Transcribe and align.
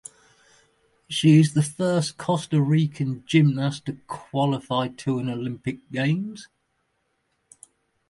She 1.07 1.39
is 1.39 1.53
the 1.53 1.61
first 1.61 2.17
Costa 2.17 2.59
Rican 2.59 3.23
gymnast 3.27 3.85
to 3.85 3.99
qualify 4.07 4.87
to 4.87 5.19
an 5.19 5.29
Olympic 5.29 5.91
Games. 5.91 6.47